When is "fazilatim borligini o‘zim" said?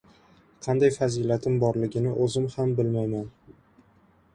0.95-2.51